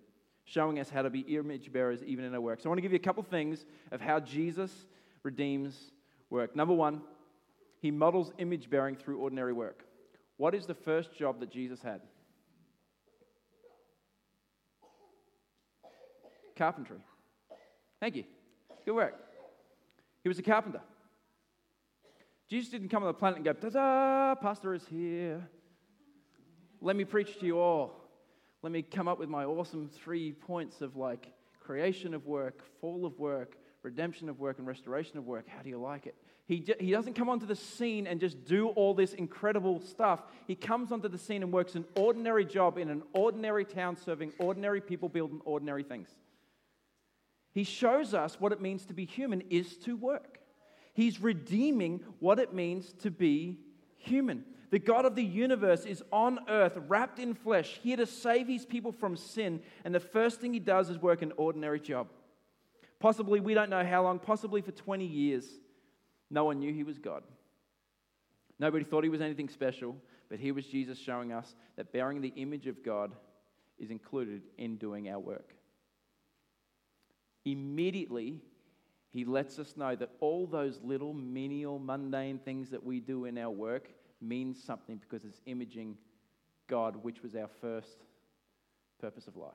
[0.45, 2.61] showing us how to be image bearers even in our work.
[2.61, 4.71] So I want to give you a couple things of how Jesus
[5.25, 5.91] redeems
[6.31, 6.55] work.
[6.55, 7.03] Number one,
[7.81, 9.85] he models image bearing through ordinary work.
[10.41, 12.01] What is the first job that Jesus had?
[16.57, 16.97] Carpentry.
[18.01, 18.25] Thank you.
[18.87, 19.17] Good work.
[20.23, 20.81] He was a carpenter.
[22.49, 25.47] Jesus didn't come on the planet and go, ta da, pastor is here.
[26.81, 28.09] Let me preach to you all.
[28.63, 33.05] Let me come up with my awesome three points of like creation of work, fall
[33.05, 35.47] of work, redemption of work, and restoration of work.
[35.49, 36.15] How do you like it?
[36.47, 40.23] He, he doesn't come onto the scene and just do all this incredible stuff.
[40.47, 44.33] He comes onto the scene and works an ordinary job in an ordinary town, serving
[44.39, 46.09] ordinary people, building ordinary things.
[47.53, 50.39] He shows us what it means to be human is to work.
[50.93, 53.59] He's redeeming what it means to be
[53.97, 54.45] human.
[54.71, 58.65] The God of the universe is on earth, wrapped in flesh, here to save his
[58.65, 59.63] people from sin.
[59.85, 62.09] And the first thing he does is work an ordinary job.
[63.01, 65.47] Possibly, we don't know how long, possibly for 20 years,
[66.31, 67.25] no one knew he was God.
[68.59, 69.97] Nobody thought he was anything special,
[70.29, 73.13] but here was Jesus showing us that bearing the image of God
[73.79, 75.55] is included in doing our work
[77.45, 78.41] immediately
[79.11, 83.39] he lets us know that all those little menial mundane things that we do in
[83.39, 85.97] our work means something because it's imaging
[86.69, 88.05] God, which was our first
[89.01, 89.51] purpose of life.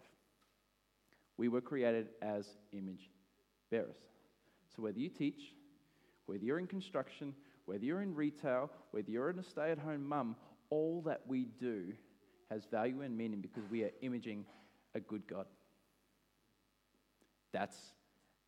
[1.37, 3.09] We were created as image
[3.69, 3.95] bearers.
[4.75, 5.53] So whether you teach,
[6.25, 7.33] whether you're in construction,
[7.65, 10.35] whether you're in retail, whether you're in a stay at home mum,
[10.69, 11.93] all that we do
[12.49, 14.45] has value and meaning because we are imaging
[14.93, 15.45] a good God.
[17.51, 17.77] That's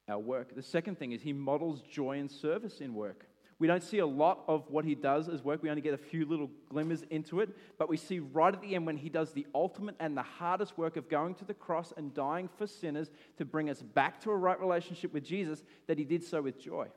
[0.08, 0.56] our work.
[0.56, 3.28] The second thing is he models joy and service in work.
[3.60, 5.64] We don't see a lot of what he does as work.
[5.64, 7.50] We only get a few little glimmers into it.
[7.80, 10.78] But we see right at the end when he does the ultimate and the hardest
[10.78, 14.32] work of going to the cross and dying for sinners to bring us back to
[14.32, 16.88] a right relationship with Jesus, that he did so with joy.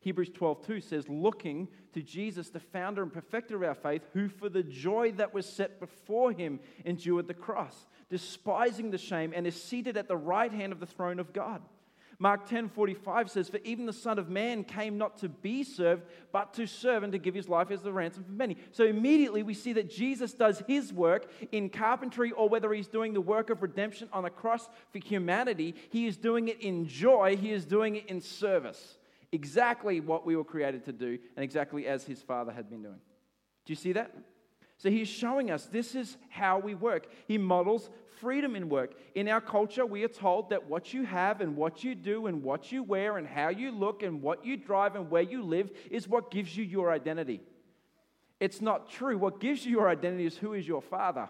[0.00, 4.48] Hebrews 12:2 says, "Looking to Jesus, the founder and perfecter of our faith, who for
[4.48, 9.60] the joy that was set before him endured the cross, despising the shame, and is
[9.60, 11.62] seated at the right hand of the throne of God."
[12.20, 16.52] Mark 10:45 says, "For even the Son of Man came not to be served, but
[16.54, 19.54] to serve and to give his life as the ransom for many." So immediately we
[19.54, 23.62] see that Jesus does his work in carpentry or whether he's doing the work of
[23.62, 27.96] redemption on the cross for humanity, he is doing it in joy, he is doing
[27.96, 28.98] it in service
[29.32, 33.00] exactly what we were created to do and exactly as his father had been doing.
[33.64, 34.14] Do you see that?
[34.78, 37.08] So he's showing us this is how we work.
[37.26, 38.94] He models freedom in work.
[39.14, 42.42] In our culture, we are told that what you have and what you do and
[42.42, 45.70] what you wear and how you look and what you drive and where you live
[45.90, 47.40] is what gives you your identity.
[48.38, 49.18] It's not true.
[49.18, 51.28] What gives you your identity is who is your father.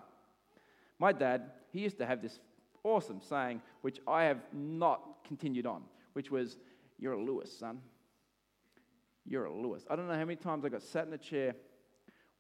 [0.99, 2.39] My dad, he used to have this
[2.85, 6.59] awesome saying, which I have not continued on, which was,
[6.99, 7.81] you're a Lewis, son.
[9.25, 9.85] You're a Lewis.
[9.89, 11.55] I don't know how many times I got sat in a chair.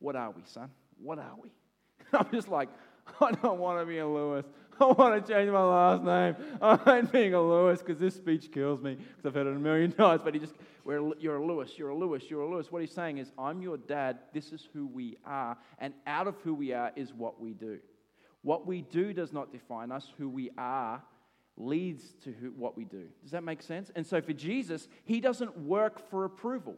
[0.01, 0.71] What are we, son?
[1.01, 1.51] What are we?
[2.13, 2.69] I'm just like,
[3.21, 4.45] I don't want to be a Lewis.
[4.81, 6.37] I want to change my last name.
[6.63, 9.59] I ain't being a Lewis because this speech kills me because I've heard it a
[9.59, 10.21] million times.
[10.23, 10.55] But he just,
[10.87, 12.71] you're a Lewis, you're a Lewis, you're a Lewis.
[12.71, 14.19] What he's saying is, I'm your dad.
[14.33, 15.57] This is who we are.
[15.79, 17.79] And out of who we are is what we do.
[18.43, 20.13] What we do does not define us.
[20.17, 21.03] Who we are
[21.57, 23.07] leads to who, what we do.
[23.23, 23.91] Does that make sense?
[23.97, 26.77] And so for Jesus, he doesn't work for approval.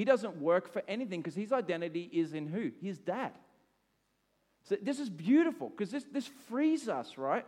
[0.00, 2.70] He doesn't work for anything because his identity is in who?
[2.80, 3.32] His dad.
[4.64, 7.44] So this is beautiful because this, this frees us, right?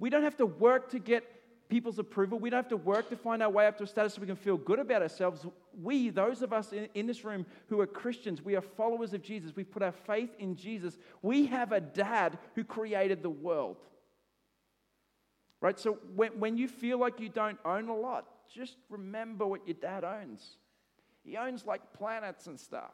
[0.00, 1.22] We don't have to work to get
[1.68, 2.40] people's approval.
[2.40, 4.26] We don't have to work to find our way up to a status so we
[4.26, 5.46] can feel good about ourselves.
[5.80, 9.22] We, those of us in, in this room who are Christians, we are followers of
[9.22, 9.52] Jesus.
[9.54, 10.98] We've put our faith in Jesus.
[11.22, 13.76] We have a dad who created the world.
[15.60, 15.78] Right?
[15.78, 19.76] So when, when you feel like you don't own a lot, just remember what your
[19.80, 20.56] dad owns.
[21.24, 22.92] He owns like planets and stuff.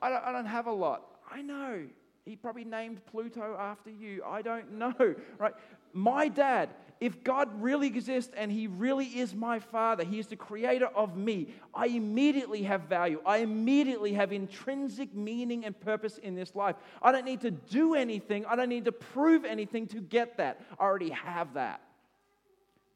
[0.00, 1.02] I, don't, I don't have a lot.
[1.30, 1.86] I know.
[2.24, 4.22] He probably named Pluto after you.
[4.26, 4.94] I don't know.
[5.38, 5.54] Right?
[5.94, 10.36] My dad, if God really exists and He really is my Father, He is the
[10.36, 13.20] creator of me, I immediately have value.
[13.26, 16.76] I immediately have intrinsic meaning and purpose in this life.
[17.02, 20.62] I don't need to do anything, I don't need to prove anything to get that.
[20.78, 21.82] I already have that.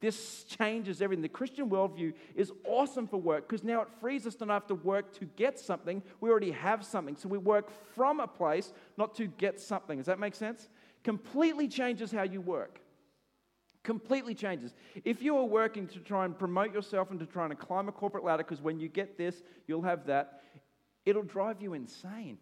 [0.00, 1.22] This changes everything.
[1.22, 4.66] The Christian worldview is awesome for work because now it frees us to not have
[4.66, 6.02] to work to get something.
[6.20, 7.16] We already have something.
[7.16, 9.96] So we work from a place, not to get something.
[9.96, 10.68] Does that make sense?
[11.02, 12.80] Completely changes how you work
[13.86, 14.74] completely changes.
[15.04, 17.92] If you are working to try and promote yourself and to try and climb a
[17.92, 20.40] corporate ladder, because when you get this, you'll have that,
[21.06, 22.36] it'll drive you insane.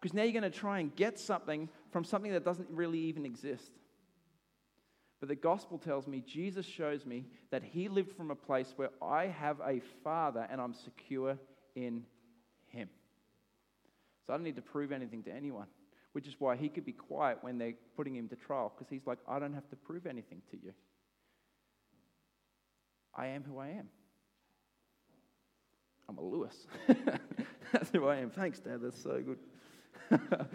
[0.00, 3.26] Because now you're going to try and get something from something that doesn't really even
[3.26, 3.70] exist.
[5.22, 8.90] But the gospel tells me, Jesus shows me that he lived from a place where
[9.00, 11.38] I have a father and I'm secure
[11.76, 12.02] in
[12.66, 12.88] him.
[14.26, 15.68] So I don't need to prove anything to anyone
[16.12, 19.06] which is why he could be quiet when they're putting him to trial, because he's
[19.06, 20.72] like, I don't have to prove anything to you.
[23.14, 23.88] I am who I am.
[26.08, 26.66] I'm a Lewis.
[27.72, 28.30] That's who I am.
[28.30, 28.80] Thanks, Dad.
[28.82, 29.38] That's so good.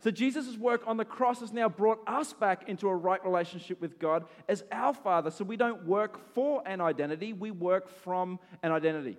[0.00, 3.80] so, Jesus' work on the cross has now brought us back into a right relationship
[3.80, 5.30] with God as our Father.
[5.30, 9.16] So, we don't work for an identity, we work from an identity.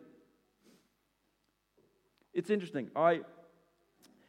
[2.34, 2.90] It's interesting.
[2.96, 3.22] I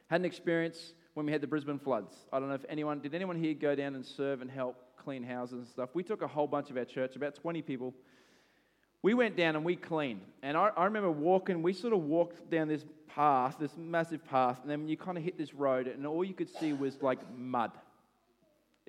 [0.08, 2.14] had an experience when we had the Brisbane floods.
[2.32, 5.22] I don't know if anyone, did anyone here go down and serve and help clean
[5.22, 5.90] houses and stuff?
[5.94, 7.94] We took a whole bunch of our church, about 20 people.
[9.02, 10.22] We went down and we cleaned.
[10.42, 14.58] And I, I remember walking, we sort of walked down this path, this massive path,
[14.62, 17.18] and then you kind of hit this road, and all you could see was like
[17.36, 17.72] mud.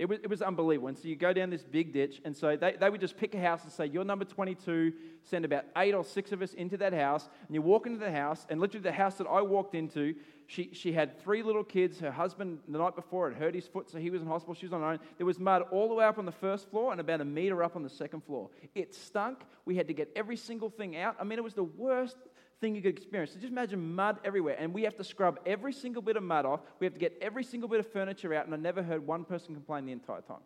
[0.02, 0.88] It was, it was unbelievable.
[0.88, 3.36] And so you go down this big ditch, and so they, they would just pick
[3.36, 6.76] a house and say, You're number 22, send about eight or six of us into
[6.78, 7.30] that house.
[7.48, 10.16] And you walk into the house, and literally the house that I walked into,
[10.48, 12.00] she, she had three little kids.
[12.00, 14.56] Her husband, the night before, had hurt his foot, so he was in hospital.
[14.56, 15.00] She was on her own.
[15.18, 17.64] There was mud all the way up on the first floor and about a meter
[17.64, 18.50] up on the second floor.
[18.74, 19.42] It stunk.
[19.66, 21.16] We had to get every single thing out.
[21.20, 22.18] I mean, it was the worst
[22.62, 23.34] thing you could experience.
[23.34, 26.46] So just imagine mud everywhere, and we have to scrub every single bit of mud
[26.46, 26.62] off.
[26.80, 29.26] We have to get every single bit of furniture out, and I never heard one
[29.26, 30.44] person complain the entire time.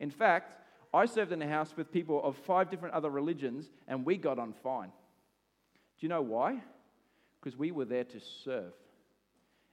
[0.00, 0.56] In fact,
[0.92, 4.38] I served in a house with people of five different other religions, and we got
[4.38, 4.88] on fine.
[4.88, 6.60] Do you know why?
[7.44, 8.72] because we were there to serve.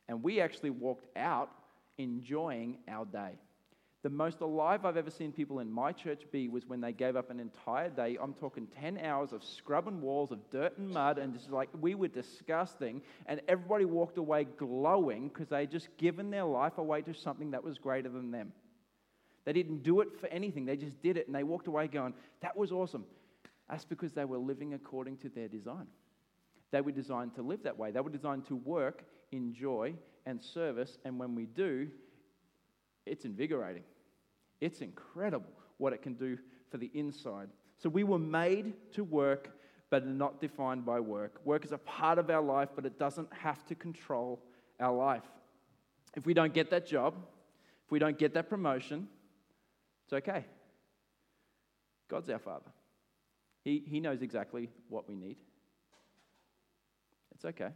[0.10, 1.50] And we actually walked out
[1.98, 3.40] enjoying our day.
[4.04, 7.16] The most alive I've ever seen people in my church be was when they gave
[7.16, 8.18] up an entire day.
[8.20, 11.94] I'm talking 10 hours of scrubbing walls of dirt and mud, and just like we
[11.94, 13.04] were disgusting.
[13.28, 17.52] And everybody walked away glowing because they had just given their life away to something
[17.52, 18.54] that was greater than them.
[19.46, 22.16] They didn't do it for anything, they just did it, and they walked away going,
[22.42, 23.06] That was awesome.
[23.70, 25.88] That's because they were living according to their design.
[26.72, 27.92] They were designed to live that way.
[27.92, 29.94] They were designed to work in joy
[30.26, 30.98] and service.
[31.06, 31.90] And when we do,
[33.06, 33.84] it's invigorating.
[34.60, 36.38] It's incredible what it can do
[36.70, 37.50] for the inside.
[37.78, 39.50] So we were made to work,
[39.90, 41.42] but not defined by work.
[41.44, 44.40] Work is a part of our life, but it doesn't have to control
[44.80, 45.24] our life.
[46.16, 47.16] If we don't get that job,
[47.86, 49.08] if we don't get that promotion,
[50.06, 50.46] it's okay.
[52.10, 52.72] God's our Father.
[53.64, 55.38] He, he knows exactly what we need.
[57.34, 57.70] It's okay.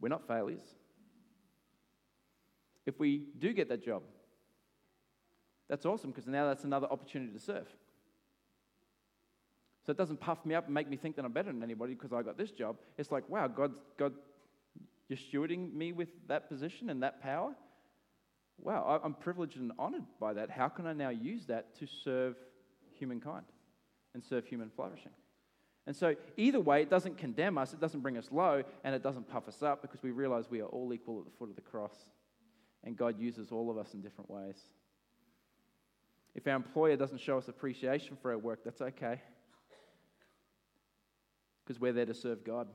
[0.00, 0.62] We're not failures.
[2.88, 4.02] If we do get that job,
[5.68, 7.66] that's awesome because now that's another opportunity to serve.
[9.84, 11.92] So it doesn't puff me up and make me think that I'm better than anybody
[11.92, 12.76] because I got this job.
[12.96, 14.14] It's like, wow, God, God,
[15.06, 17.54] you're stewarding me with that position and that power.
[18.58, 20.48] Wow, I'm privileged and honored by that.
[20.48, 22.36] How can I now use that to serve
[22.98, 23.44] humankind
[24.14, 25.12] and serve human flourishing?
[25.86, 29.02] And so, either way, it doesn't condemn us, it doesn't bring us low, and it
[29.02, 31.54] doesn't puff us up because we realize we are all equal at the foot of
[31.54, 31.94] the cross.
[32.88, 34.56] And God uses all of us in different ways.
[36.34, 39.20] If our employer doesn't show us appreciation for our work, that's okay.
[41.62, 42.66] Because we're there to serve God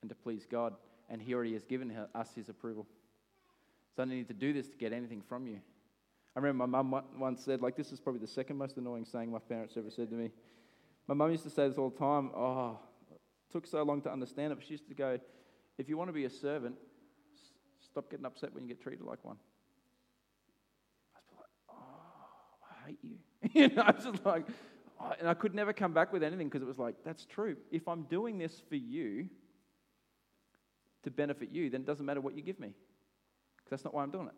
[0.00, 0.74] and to please God,
[1.10, 2.86] and He already has given us His approval.
[3.96, 5.58] So I don't need to do this to get anything from you.
[6.36, 9.32] I remember my mum once said, like, this is probably the second most annoying saying
[9.32, 10.30] my parents ever said to me.
[11.08, 12.30] My mum used to say this all the time.
[12.32, 12.78] Oh,
[13.10, 15.18] it took so long to understand it, but she used to go,
[15.78, 16.76] if you want to be a servant,
[17.92, 19.36] stop getting upset when you get treated like one.
[21.14, 21.84] I was like, oh,
[22.64, 23.18] I hate you.
[23.68, 24.46] you know, I was just like,
[25.00, 27.56] oh, and I could never come back with anything because it was like, that's true.
[27.70, 29.28] If I'm doing this for you,
[31.02, 32.74] to benefit you, then it doesn't matter what you give me.
[33.56, 34.34] Because that's not why I'm doing it.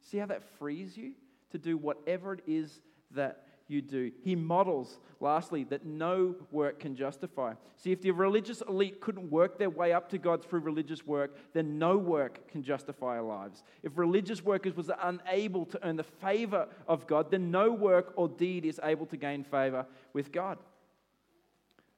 [0.00, 1.12] See how that frees you
[1.50, 2.80] to do whatever it is
[3.12, 4.12] that you do.
[4.22, 7.54] He models, lastly, that no work can justify.
[7.76, 11.36] See, if the religious elite couldn't work their way up to God through religious work,
[11.52, 13.62] then no work can justify our lives.
[13.82, 18.28] If religious workers was unable to earn the favor of God, then no work or
[18.28, 20.58] deed is able to gain favor with God.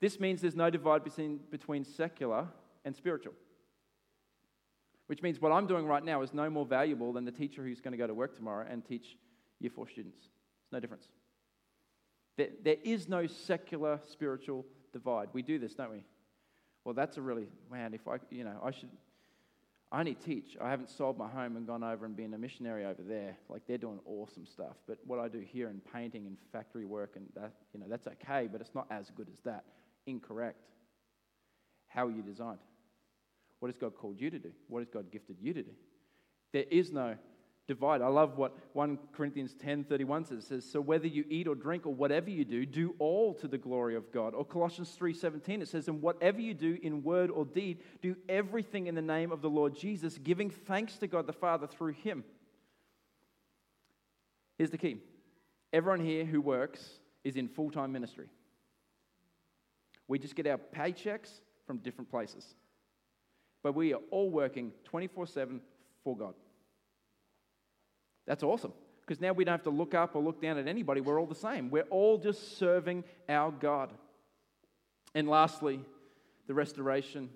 [0.01, 2.47] This means there's no divide between, between secular
[2.85, 3.33] and spiritual.
[5.07, 7.81] Which means what I'm doing right now is no more valuable than the teacher who's
[7.81, 9.17] going to go to work tomorrow and teach
[9.61, 10.19] year four students.
[10.19, 11.09] It's no difference.
[12.37, 15.29] There, is no secular spiritual divide.
[15.33, 16.05] We do this, don't we?
[16.85, 18.91] Well, that's a really, man, if I, you know, I should,
[19.91, 20.57] I only teach.
[20.61, 23.37] I haven't sold my home and gone over and been a missionary over there.
[23.49, 24.77] Like they're doing awesome stuff.
[24.87, 28.07] But what I do here in painting and factory work and that, you know, that's
[28.07, 29.65] okay, but it's not as good as that.
[30.07, 30.61] Incorrect.
[31.89, 32.59] How are you designed?
[33.61, 34.53] What has God called you to do?
[34.69, 35.73] What has God gifted you to do?
[36.53, 37.17] There is no
[37.67, 38.01] divide.
[38.01, 40.45] I love what 1 Corinthians 10:31 says.
[40.45, 43.49] It says, "So whether you eat or drink or whatever you do, do all to
[43.49, 47.31] the glory of God." Or Colossians 3:17 it says, "And whatever you do in word
[47.31, 51.27] or deed, do everything in the name of the Lord Jesus, giving thanks to God
[51.27, 52.25] the Father through him."
[54.59, 55.03] Here's the key.
[55.73, 58.31] Everyone here who works is in full-time ministry.
[60.09, 62.55] We just get our paychecks from different places.
[63.63, 65.61] But we are all working 24/7
[66.05, 66.37] for God.
[68.27, 68.73] That's awesome.
[69.01, 71.01] Because now we don't have to look up or look down at anybody.
[71.01, 71.71] We're all the same.
[71.71, 73.93] We're all just serving our God.
[75.15, 75.81] And lastly,
[76.47, 77.31] the restoration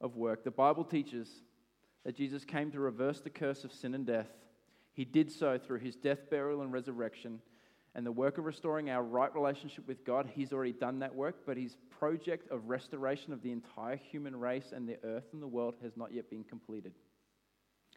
[0.00, 0.44] of work.
[0.44, 1.28] The Bible teaches
[2.04, 4.28] that Jesus came to reverse the curse of sin and death.
[4.92, 7.40] He did so through his death, burial, and resurrection.
[7.94, 11.36] And the work of restoring our right relationship with God, he's already done that work,
[11.46, 15.46] but his project of restoration of the entire human race and the earth and the
[15.46, 16.92] world has not yet been completed.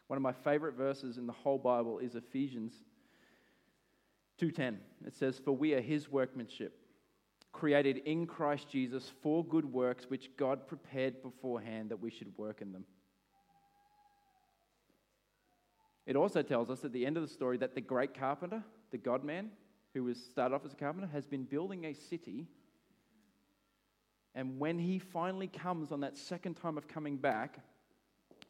[0.07, 2.83] One of my favorite verses in the whole Bible is Ephesians
[4.37, 4.79] 2:10.
[5.05, 6.79] It says, "For we are his workmanship,
[7.51, 12.61] created in Christ Jesus for good works which God prepared beforehand that we should work
[12.61, 12.85] in them."
[16.05, 18.97] It also tells us at the end of the story that the great carpenter, the
[18.97, 19.51] God man,
[19.93, 22.47] who was started off as a carpenter, has been building a city.
[24.35, 27.65] And when he finally comes on that second time of coming back,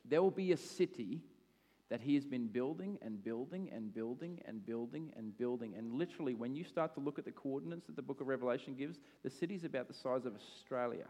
[0.03, 1.23] there will be a city
[1.89, 5.75] that he has been building and building and building and building and building.
[5.77, 8.75] And literally, when you start to look at the coordinates that the book of Revelation
[8.75, 11.05] gives, the city's about the size of Australia.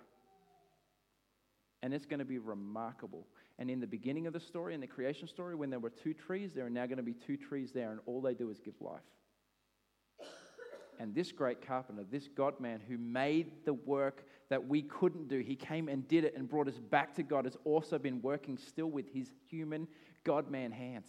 [1.82, 3.28] And it's going to be remarkable.
[3.58, 6.14] And in the beginning of the story, in the creation story, when there were two
[6.14, 8.60] trees, there are now going to be two trees there, and all they do is
[8.60, 9.00] give life.
[11.00, 15.40] And this great carpenter, this God man who made the work that we couldn't do,
[15.40, 18.58] he came and did it and brought us back to God, has also been working
[18.58, 19.88] still with his human
[20.26, 21.08] God man hands.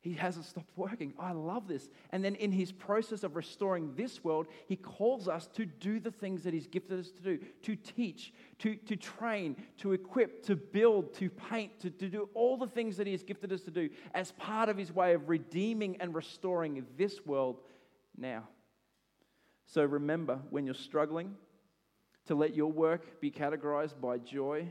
[0.00, 1.14] He hasn't stopped working.
[1.18, 1.88] I love this.
[2.10, 6.10] And then in his process of restoring this world, he calls us to do the
[6.10, 10.56] things that he's gifted us to do to teach, to, to train, to equip, to
[10.56, 13.70] build, to paint, to, to do all the things that he has gifted us to
[13.70, 17.60] do as part of his way of redeeming and restoring this world
[18.14, 18.46] now.
[19.64, 21.34] So remember, when you're struggling,
[22.26, 24.68] to let your work be categorized by joy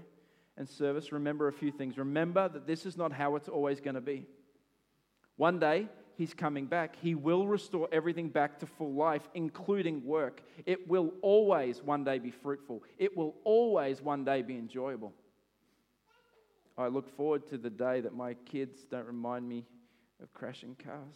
[0.57, 1.97] and service, remember a few things.
[1.97, 4.27] Remember that this is not how it's always going to be.
[5.35, 6.95] One day, He's coming back.
[7.01, 10.43] He will restore everything back to full life, including work.
[10.65, 15.13] It will always one day be fruitful, it will always one day be enjoyable.
[16.77, 19.65] I look forward to the day that my kids don't remind me
[20.21, 21.15] of crashing cars.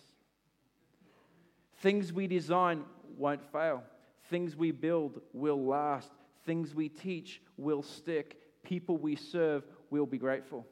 [1.80, 2.84] Things we design
[3.18, 3.84] won't fail.
[4.30, 6.12] Things we build will last.
[6.46, 8.38] Things we teach will stick
[8.68, 10.68] people we serve will be grateful.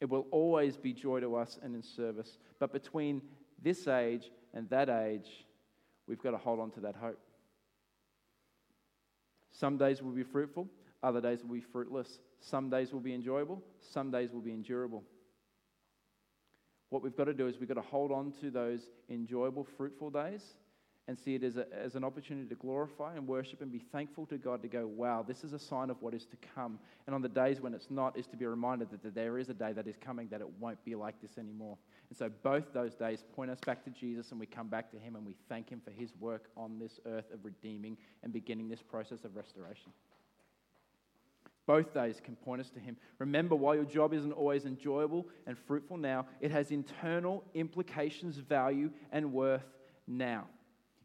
[0.00, 2.38] It will always be joy to us and in service.
[2.58, 3.22] But between
[3.62, 5.46] this age and that age,
[6.08, 7.20] we've got to hold on to that hope.
[9.52, 10.66] Some days will be fruitful,
[11.02, 12.18] other days will be fruitless.
[12.40, 13.62] Some days will be enjoyable,
[13.92, 15.04] some days will be endurable.
[16.88, 20.10] What we've got to do is we've got to hold on to those enjoyable, fruitful
[20.10, 20.42] days
[21.08, 24.24] and see it as, a, as an opportunity to glorify and worship and be thankful
[24.26, 26.78] to God to go, wow, this is a sign of what is to come.
[27.06, 29.54] And on the days when it's not, is to be reminded that there is a
[29.54, 31.76] day that is coming that it won't be like this anymore.
[32.08, 34.98] And so both those days point us back to Jesus and we come back to
[34.98, 38.68] Him and we thank Him for His work on this earth of redeeming and beginning
[38.68, 39.92] this process of restoration.
[41.66, 42.96] Both days can point us to Him.
[43.18, 48.90] Remember, while your job isn't always enjoyable and fruitful now, it has internal implications, value,
[49.10, 49.64] and worth
[50.06, 50.46] now.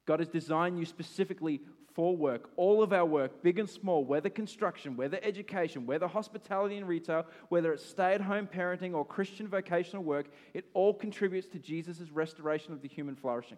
[0.07, 1.61] God has designed you specifically
[1.93, 2.49] for work.
[2.55, 7.25] All of our work, big and small, whether construction, whether education, whether hospitality and retail,
[7.49, 12.09] whether it's stay at home parenting or Christian vocational work, it all contributes to Jesus'
[12.11, 13.57] restoration of the human flourishing.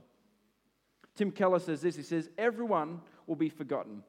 [1.16, 4.04] Tim Keller says this he says, Everyone will be forgotten.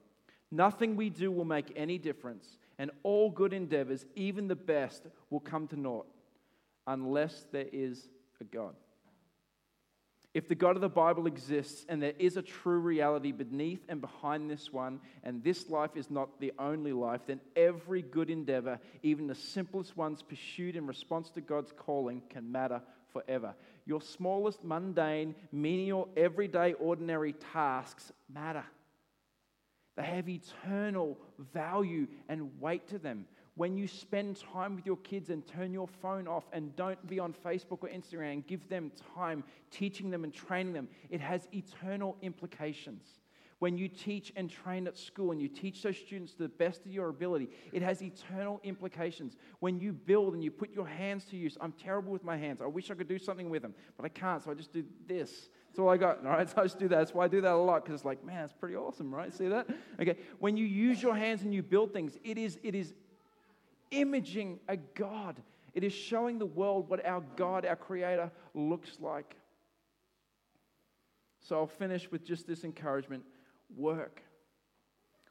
[0.50, 5.40] Nothing we do will make any difference, and all good endeavors, even the best, will
[5.40, 6.06] come to naught
[6.86, 8.08] unless there is
[8.40, 8.74] a God.
[10.32, 14.00] If the God of the Bible exists and there is a true reality beneath and
[14.00, 18.78] behind this one, and this life is not the only life, then every good endeavor,
[19.02, 22.80] even the simplest ones pursued in response to God's calling, can matter
[23.12, 23.54] forever.
[23.86, 28.64] Your smallest, mundane, menial, everyday, ordinary tasks matter.
[29.96, 31.18] They have eternal
[31.52, 33.26] value and weight to them
[33.60, 37.18] when you spend time with your kids and turn your phone off and don't be
[37.18, 42.16] on Facebook or Instagram give them time teaching them and training them, it has eternal
[42.22, 43.04] implications.
[43.58, 46.86] When you teach and train at school and you teach those students to the best
[46.86, 49.36] of your ability, it has eternal implications.
[49.58, 52.62] When you build and you put your hands to use, I'm terrible with my hands.
[52.62, 54.86] I wish I could do something with them, but I can't, so I just do
[55.06, 55.50] this.
[55.66, 56.48] That's all I got, all right?
[56.54, 56.96] So I just do that.
[56.96, 59.34] That's why I do that a lot, because it's like, man, it's pretty awesome, right?
[59.34, 59.68] See that?
[60.00, 60.16] Okay.
[60.38, 62.94] When you use your hands and you build things, it is, it is
[63.90, 65.36] imaging a God.
[65.74, 69.36] It is showing the world what our God, our Creator, looks like.
[71.40, 73.24] So I'll finish with just this encouragement
[73.76, 74.22] work.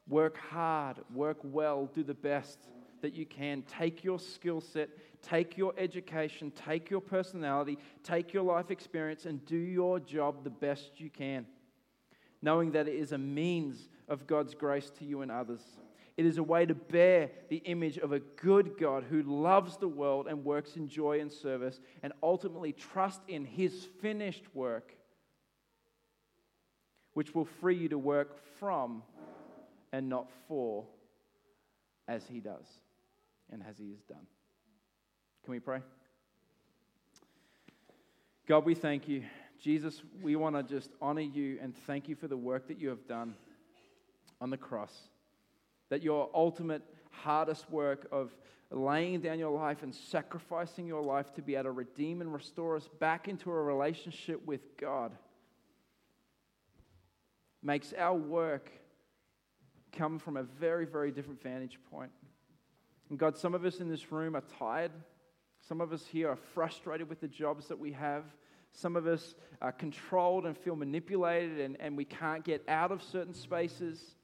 [0.07, 2.57] Work hard, work well, do the best
[3.01, 3.64] that you can.
[3.64, 4.89] Take your skill set,
[5.22, 10.49] take your education, take your personality, take your life experience, and do your job the
[10.49, 11.45] best you can,
[12.41, 15.62] knowing that it is a means of God's grace to you and others.
[16.20, 19.88] It is a way to bear the image of a good God who loves the
[19.88, 24.94] world and works in joy and service, and ultimately trust in his finished work,
[27.14, 29.02] which will free you to work from
[29.94, 30.86] and not for
[32.06, 32.68] as he does
[33.50, 34.28] and as he has done.
[35.46, 35.80] Can we pray?
[38.46, 39.24] God, we thank you.
[39.58, 42.90] Jesus, we want to just honor you and thank you for the work that you
[42.90, 43.36] have done
[44.42, 45.08] on the cross
[45.90, 46.82] that your ultimate
[47.12, 48.32] hardest work of
[48.72, 52.76] laying down your life and sacrificing your life to be able to redeem and restore
[52.76, 55.12] us back into a relationship with God
[57.62, 58.70] makes our work
[59.92, 62.12] come from a very, very different vantage point.
[63.10, 64.92] And God, some of us in this room are tired.
[65.68, 68.24] Some of us here are frustrated with the jobs that we have.
[68.72, 73.02] Some of us are controlled and feel manipulated, and, and we can't get out of
[73.02, 74.16] certain spaces.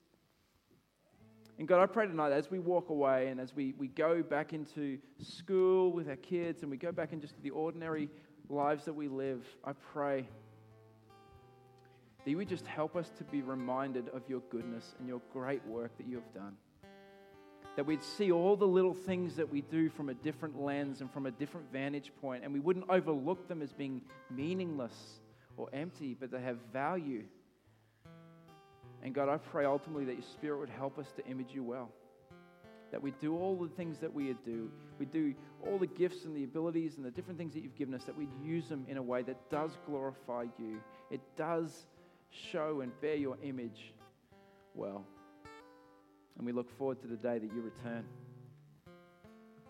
[1.58, 4.51] And God, I pray tonight as we walk away and as we, we go back
[4.51, 8.10] into school with our kids and we go back into just the ordinary
[8.49, 10.28] lives that we live, I pray
[12.24, 15.66] that you would just help us to be reminded of your goodness and your great
[15.66, 16.58] work that you have done.
[17.78, 21.12] That we'd see all the little things that we do from a different lens and
[21.12, 25.20] from a different vantage point, and we wouldn't overlook them as being meaningless
[25.56, 27.24] or empty, but they have value
[29.04, 31.91] and God, I pray ultimately that your Spirit would help us to image you well.
[32.91, 34.72] That we do all the things that we do.
[35.00, 35.34] We do
[35.66, 38.18] all the gifts and the abilities and the different things that you've given us, that
[38.18, 40.80] we'd use them in a way that does glorify you.
[41.12, 41.88] It does
[42.30, 43.93] show and bear your image
[44.74, 45.06] well.
[46.38, 48.06] And we look forward to the day that you return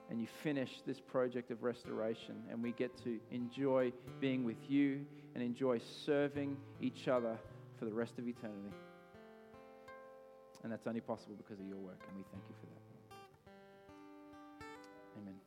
[0.09, 5.03] and you finish this project of restoration, and we get to enjoy being with you
[5.33, 7.37] and enjoy serving each other
[7.79, 8.69] for the rest of eternity.
[10.65, 12.01] And that's only possible because of your work.
[12.09, 12.81] And we thank you for that.
[15.21, 15.44] Amen.